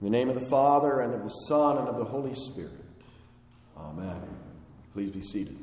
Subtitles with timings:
[0.00, 2.84] In the name of the Father, and of the Son, and of the Holy Spirit.
[3.78, 4.20] Amen.
[4.92, 5.56] Please be seated.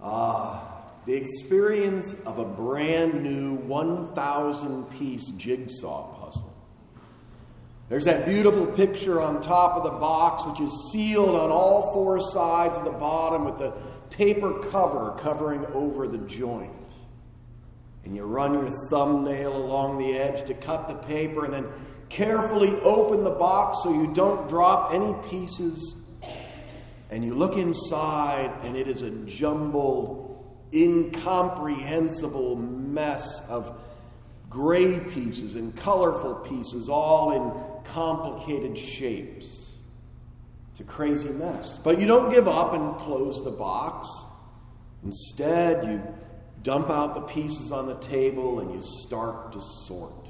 [0.00, 6.54] Ah, the experience of a brand new 1,000 piece jigsaw puzzle.
[7.88, 12.18] There's that beautiful picture on top of the box, which is sealed on all four
[12.20, 13.74] sides of the bottom with the
[14.10, 16.72] paper cover covering over the joint.
[18.06, 21.66] And you run your thumbnail along the edge to cut the paper and then
[22.08, 25.96] carefully open the box so you don't drop any pieces.
[27.10, 33.76] And you look inside, and it is a jumbled, incomprehensible mess of
[34.48, 39.74] gray pieces and colorful pieces, all in complicated shapes.
[40.70, 41.78] It's a crazy mess.
[41.82, 44.08] But you don't give up and close the box.
[45.02, 46.02] Instead, you
[46.66, 50.28] dump out the pieces on the table and you start to sort.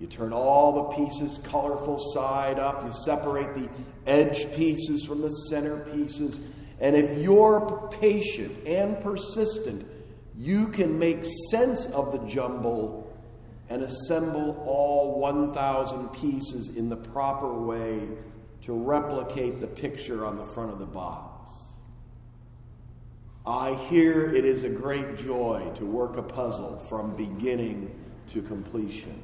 [0.00, 3.68] You turn all the pieces colorful side up, you separate the
[4.06, 6.40] edge pieces from the center pieces,
[6.80, 9.86] and if you're patient and persistent,
[10.34, 13.12] you can make sense of the jumble
[13.68, 18.08] and assemble all 1,000 pieces in the proper way
[18.62, 21.37] to replicate the picture on the front of the box.
[23.48, 29.18] I hear it is a great joy to work a puzzle from beginning to completion.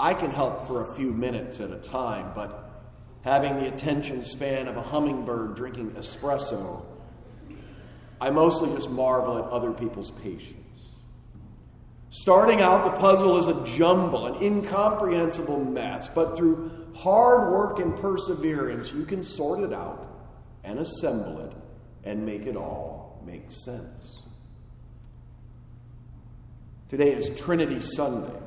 [0.00, 2.82] I can help for a few minutes at a time, but
[3.24, 6.82] having the attention span of a hummingbird drinking espresso,
[8.22, 10.56] I mostly just marvel at other people's patience.
[12.08, 17.94] Starting out, the puzzle is a jumble, an incomprehensible mess, but through hard work and
[17.96, 20.10] perseverance, you can sort it out
[20.64, 21.52] and assemble it
[22.06, 24.22] and make it all make sense.
[26.88, 28.38] Today is Trinity Sunday.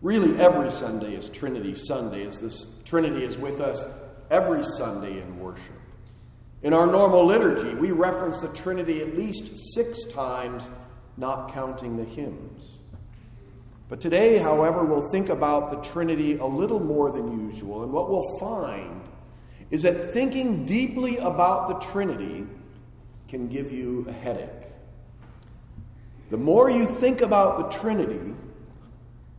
[0.00, 3.86] Really, every Sunday is Trinity Sunday, as this Trinity is with us
[4.30, 5.78] every Sunday in worship.
[6.62, 10.70] In our normal liturgy, we reference the Trinity at least six times
[11.18, 12.78] not counting the hymns.
[13.88, 18.08] But today, however, we'll think about the Trinity a little more than usual, and what
[18.08, 19.01] we'll find
[19.72, 22.46] is that thinking deeply about the Trinity
[23.26, 24.68] can give you a headache.
[26.28, 28.34] The more you think about the Trinity,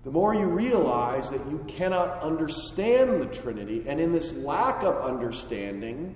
[0.03, 4.95] the more you realize that you cannot understand the Trinity, and in this lack of
[5.03, 6.15] understanding,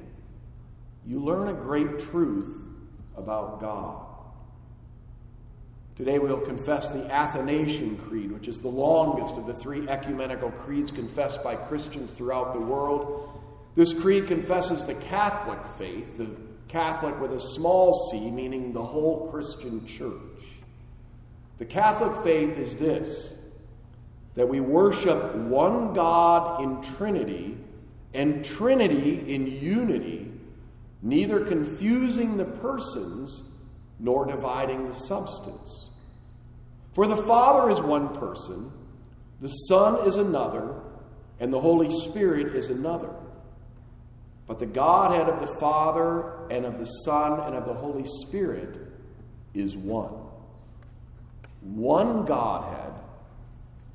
[1.05, 2.63] you learn a great truth
[3.16, 4.03] about God.
[5.95, 10.89] Today we'll confess the Athanasian Creed, which is the longest of the three ecumenical creeds
[10.89, 13.37] confessed by Christians throughout the world.
[13.78, 16.36] This creed confesses the Catholic faith, the
[16.68, 20.46] Catholic with a small c, meaning the whole Christian church.
[21.60, 23.38] The Catholic faith is this
[24.34, 27.56] that we worship one God in Trinity
[28.16, 30.32] and Trinity in unity,
[31.04, 33.44] neither confusing the persons
[34.00, 35.92] nor dividing the substance.
[36.94, 38.72] For the Father is one person,
[39.40, 40.82] the Son is another,
[41.40, 43.14] and the Holy Spirit is another.
[44.47, 48.78] But the Godhead of the Father and of the Son and of the Holy Spirit
[49.53, 50.13] is one.
[51.62, 52.94] One Godhead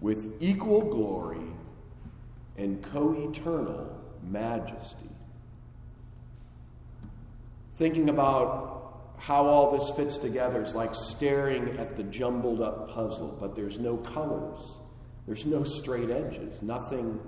[0.01, 1.47] with equal glory
[2.59, 5.09] and co eternal majesty.
[7.77, 13.37] Thinking about how all this fits together is like staring at the jumbled up puzzle,
[13.41, 14.59] but there's no colors,
[15.27, 17.21] there's no straight edges, nothing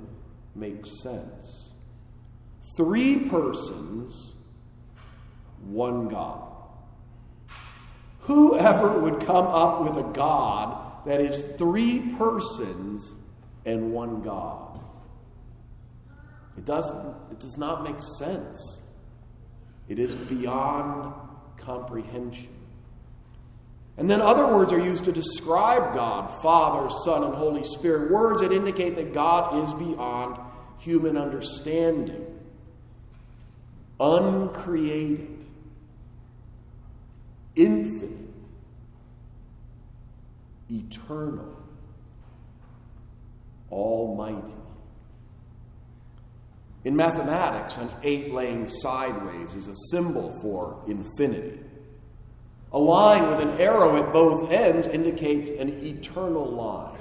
[0.54, 1.73] makes sense.
[2.76, 4.32] Three persons,
[5.64, 6.50] one God.
[8.20, 13.14] Whoever would come up with a God that is three persons
[13.64, 14.80] and one God?
[16.56, 18.80] It doesn't, it does not make sense.
[19.88, 21.14] It is beyond
[21.58, 22.48] comprehension.
[23.96, 28.10] And then other words are used to describe God Father, Son, and Holy Spirit.
[28.10, 30.38] Words that indicate that God is beyond
[30.78, 32.26] human understanding,
[34.00, 35.44] uncreated,
[37.54, 38.30] infinite,
[40.70, 41.56] eternal,
[43.70, 44.54] almighty.
[46.84, 51.60] In mathematics, an eight laying sideways is a symbol for infinity.
[52.72, 56.98] A line with an arrow at both ends indicates an eternal line.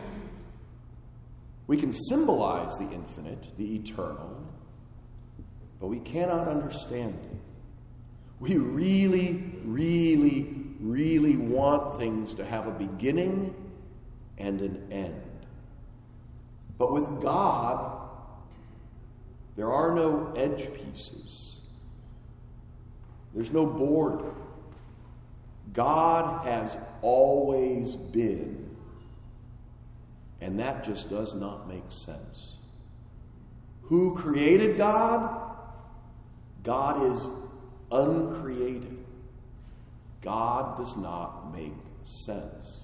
[1.65, 4.42] We can symbolize the infinite, the eternal,
[5.83, 7.37] but we cannot understand it.
[8.39, 13.53] We really, really, really want things to have a beginning
[14.37, 15.21] and an end.
[16.77, 17.99] But with God,
[19.57, 21.59] there are no edge pieces,
[23.35, 24.31] there's no border.
[25.73, 28.73] God has always been,
[30.39, 32.55] and that just does not make sense.
[33.81, 35.42] Who created God?
[36.63, 37.29] God is
[37.91, 38.97] uncreated.
[40.21, 41.73] God does not make
[42.03, 42.79] sense.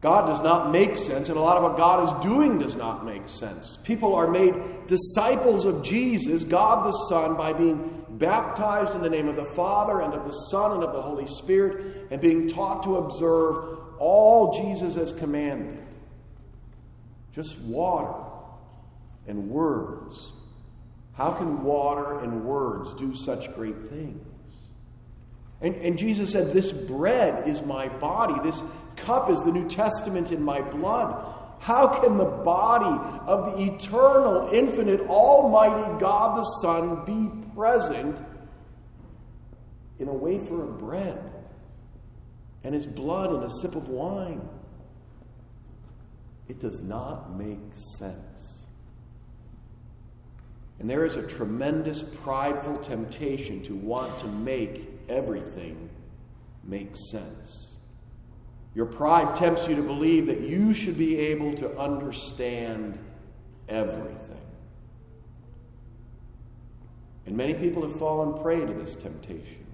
[0.00, 3.06] God does not make sense, and a lot of what God is doing does not
[3.06, 3.78] make sense.
[3.84, 4.52] People are made
[4.88, 10.00] disciples of Jesus, God the Son, by being baptized in the name of the Father
[10.00, 14.52] and of the Son and of the Holy Spirit, and being taught to observe all
[14.52, 15.78] Jesus has commanded.
[17.32, 18.28] Just water
[19.28, 20.32] and words.
[21.14, 24.26] How can water and words do such great things?
[25.60, 28.34] And, and Jesus said, This bread is my body.
[28.42, 28.62] This
[28.96, 31.32] cup is the New Testament in my blood.
[31.60, 38.20] How can the body of the eternal, infinite, almighty God the Son be present
[40.00, 41.22] in a wafer of bread
[42.64, 44.48] and his blood in a sip of wine?
[46.48, 47.60] It does not make
[47.98, 48.61] sense.
[50.82, 55.88] And there is a tremendous prideful temptation to want to make everything
[56.64, 57.76] make sense.
[58.74, 62.98] Your pride tempts you to believe that you should be able to understand
[63.68, 64.18] everything.
[67.26, 69.64] And many people have fallen prey to this temptation.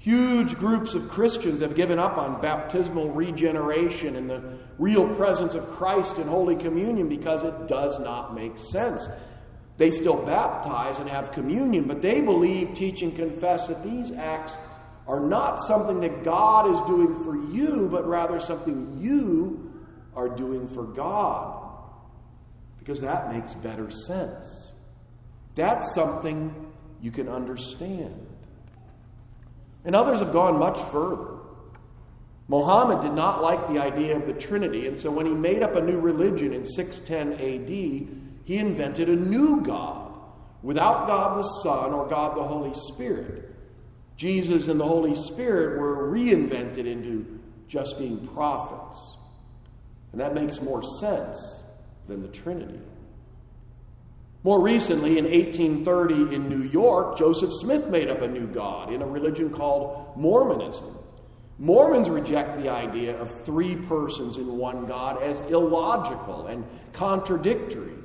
[0.00, 5.68] Huge groups of Christians have given up on baptismal regeneration and the real presence of
[5.68, 9.08] Christ in Holy Communion because it does not make sense.
[9.78, 14.58] They still baptize and have communion, but they believe, teach, and confess that these acts
[15.06, 19.72] are not something that God is doing for you, but rather something you
[20.14, 21.62] are doing for God.
[22.78, 24.72] Because that makes better sense.
[25.54, 28.26] That's something you can understand.
[29.84, 31.36] And others have gone much further.
[32.48, 35.74] Mohammed did not like the idea of the Trinity, and so when he made up
[35.74, 40.12] a new religion in 610 AD, he invented a new God
[40.62, 43.52] without God the Son or God the Holy Spirit.
[44.16, 49.16] Jesus and the Holy Spirit were reinvented into just being prophets.
[50.12, 51.60] And that makes more sense
[52.06, 52.78] than the Trinity.
[54.44, 59.02] More recently, in 1830 in New York, Joseph Smith made up a new God in
[59.02, 60.96] a religion called Mormonism.
[61.58, 67.96] Mormons reject the idea of three persons in one God as illogical and contradictory.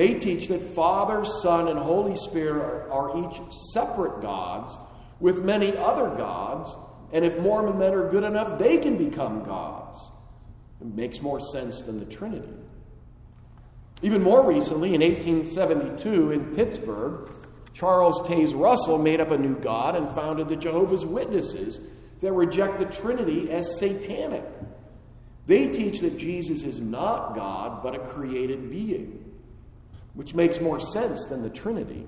[0.00, 3.38] They teach that Father, Son, and Holy Spirit are each
[3.74, 4.74] separate gods
[5.20, 6.74] with many other gods,
[7.12, 9.98] and if Mormon men are good enough, they can become gods.
[10.80, 12.48] It makes more sense than the Trinity.
[14.00, 17.30] Even more recently, in 1872 in Pittsburgh,
[17.74, 21.78] Charles Taze Russell made up a new God and founded the Jehovah's Witnesses
[22.20, 24.44] that reject the Trinity as satanic.
[25.44, 29.29] They teach that Jesus is not God, but a created being,
[30.14, 32.06] which makes more sense than the Trinity.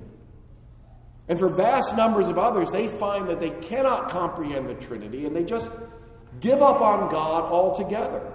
[1.28, 5.34] And for vast numbers of others, they find that they cannot comprehend the Trinity and
[5.34, 5.70] they just
[6.41, 8.32] give up on God altogether.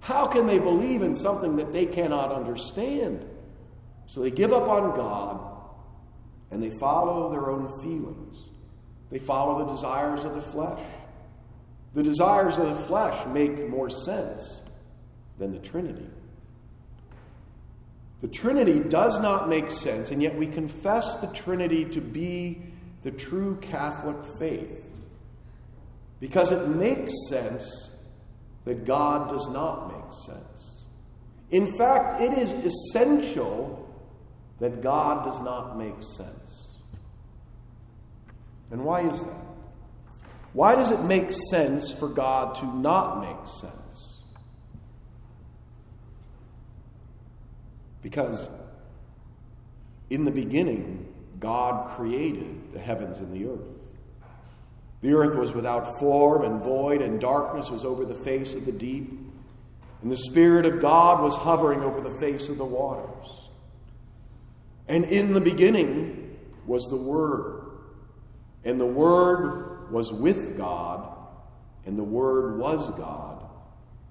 [0.00, 3.28] How can they believe in something that they cannot understand?
[4.06, 5.40] So they give up on God
[6.50, 8.50] and they follow their own feelings.
[9.10, 10.82] They follow the desires of the flesh.
[11.94, 14.60] The desires of the flesh make more sense
[15.38, 16.06] than the Trinity.
[18.22, 22.62] The Trinity does not make sense, and yet we confess the Trinity to be
[23.02, 24.84] the true Catholic faith
[26.18, 27.92] because it makes sense
[28.64, 30.84] that God does not make sense.
[31.50, 33.88] In fact, it is essential
[34.58, 36.74] that God does not make sense.
[38.70, 39.46] And why is that?
[40.52, 43.85] Why does it make sense for God to not make sense?
[48.06, 48.48] Because
[50.10, 53.94] in the beginning, God created the heavens and the earth.
[55.00, 58.70] The earth was without form and void, and darkness was over the face of the
[58.70, 59.10] deep.
[60.02, 63.28] And the Spirit of God was hovering over the face of the waters.
[64.86, 67.72] And in the beginning was the Word.
[68.62, 71.12] And the Word was with God,
[71.84, 73.42] and the Word was God.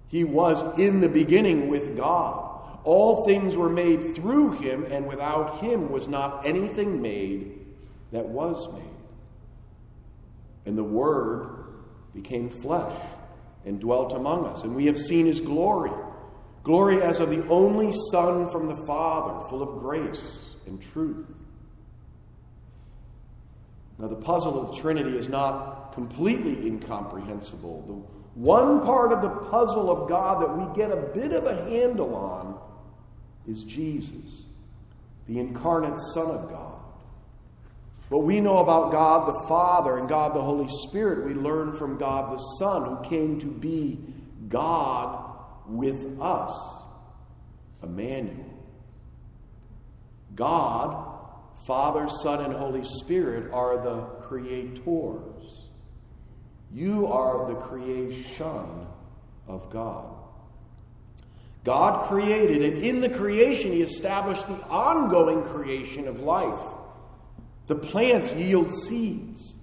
[0.09, 2.54] He was in the beginning with God.
[2.85, 7.59] All things were made through him, and without him was not anything made
[8.11, 8.83] that was made.
[10.65, 11.65] And the Word
[12.13, 12.95] became flesh
[13.65, 15.91] and dwelt among us, and we have seen his glory
[16.65, 21.27] glory as of the only Son from the Father, full of grace and truth.
[23.99, 27.83] Now, the puzzle of the Trinity is not completely incomprehensible.
[27.87, 31.69] The one part of the puzzle of God that we get a bit of a
[31.69, 32.59] handle on
[33.47, 34.43] is Jesus,
[35.27, 36.79] the incarnate Son of God.
[38.09, 41.97] What we know about God the Father and God the Holy Spirit, we learn from
[41.97, 43.99] God the Son, who came to be
[44.47, 45.35] God
[45.67, 46.53] with us,
[47.81, 48.45] Emmanuel.
[50.35, 51.19] God,
[51.65, 55.69] Father, Son, and Holy Spirit are the creators.
[56.71, 58.87] You are the creation
[59.47, 60.13] of God.
[61.65, 66.61] God created, and in the creation, He established the ongoing creation of life.
[67.65, 69.55] The plants yield seeds.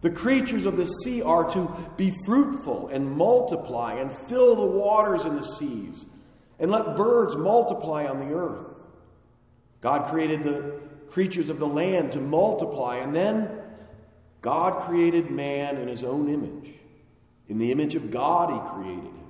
[0.00, 5.24] The creatures of the sea are to be fruitful and multiply and fill the waters
[5.24, 6.06] in the seas
[6.60, 8.64] and let birds multiply on the earth.
[9.80, 10.78] God created the
[11.08, 13.50] creatures of the land to multiply, and then
[14.40, 16.70] God created man in his own image.
[17.48, 19.29] In the image of God, he created him.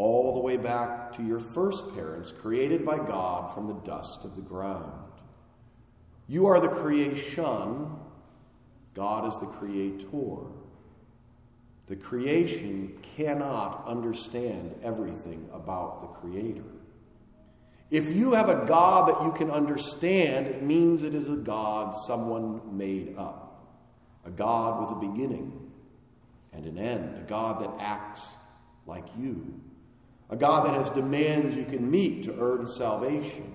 [0.00, 4.34] all the way back to your first parents, created by God from the dust of
[4.34, 5.12] the ground.
[6.26, 7.90] You are the creation,
[8.94, 10.46] God is the creator.
[11.86, 16.62] The creation cannot understand everything about the Creator.
[17.90, 21.92] If you have a God that you can understand, it means it is a God
[22.06, 23.74] someone made up.
[24.24, 25.72] A God with a beginning
[26.52, 27.16] and an end.
[27.16, 28.30] A God that acts
[28.86, 29.60] like you.
[30.30, 33.52] A God that has demands you can meet to earn salvation.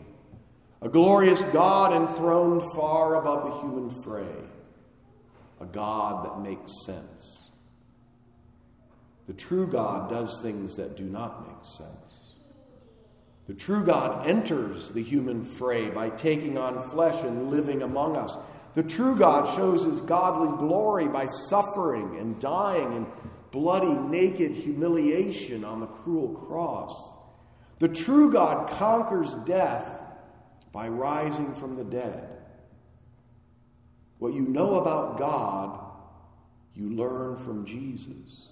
[0.81, 4.35] A glorious God enthroned far above the human fray.
[5.61, 7.49] A God that makes sense.
[9.27, 12.33] The true God does things that do not make sense.
[13.47, 18.37] The true God enters the human fray by taking on flesh and living among us.
[18.73, 23.07] The true God shows his godly glory by suffering and dying in
[23.55, 27.13] bloody, naked humiliation on the cruel cross.
[27.79, 30.01] The true God conquers death
[30.73, 32.27] by rising from the dead.
[34.19, 35.79] What you know about God,
[36.73, 38.49] you learn from Jesus.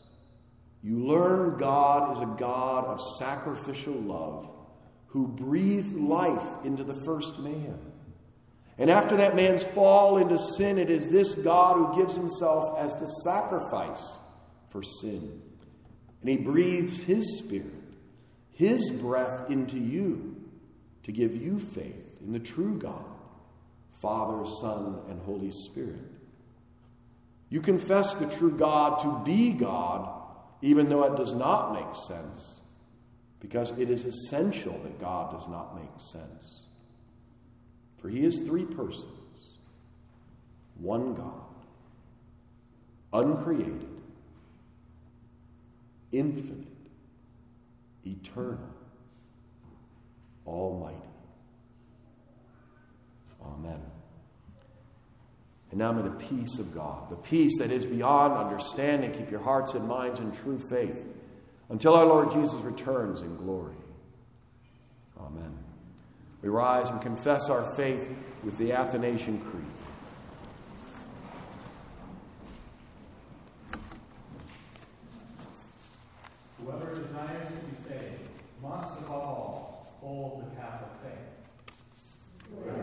[0.82, 4.50] You learn God is a God of sacrificial love
[5.08, 7.78] who breathed life into the first man.
[8.78, 12.96] And after that man's fall into sin, it is this God who gives himself as
[12.96, 14.22] the sacrifice
[14.74, 15.42] for sin.
[16.22, 17.72] And he breathes his spirit,
[18.52, 20.36] his breath into you
[21.04, 23.06] to give you faith in the true God,
[24.02, 26.02] Father, Son, and Holy Spirit.
[27.50, 30.10] You confess the true God to be God,
[30.62, 32.62] even though it does not make sense,
[33.40, 36.64] because it is essential that God does not make sense.
[38.02, 39.60] For he is three persons,
[40.80, 41.44] one God,
[43.12, 43.93] uncreated,
[46.14, 46.68] infinite,
[48.06, 48.70] eternal,
[50.46, 50.98] almighty.
[53.44, 53.82] Amen.
[55.72, 59.42] And now may the peace of God, the peace that is beyond understanding, keep your
[59.42, 61.04] hearts and minds in true faith
[61.70, 63.76] until our Lord Jesus returns in glory.
[65.20, 65.58] Amen.
[66.44, 69.73] We rise and confess our faith with the Athanasian Creed.